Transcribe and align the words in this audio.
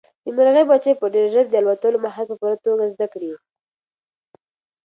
د 0.23 0.25
مرغۍ 0.35 0.63
بچي 0.69 0.91
به 0.99 1.05
ډېر 1.15 1.27
ژر 1.33 1.45
د 1.49 1.55
الوتلو 1.61 2.03
مهارت 2.05 2.27
په 2.29 2.35
پوره 2.39 2.57
توګه 2.65 2.83
زده 2.93 3.07
کړي. 3.13 3.31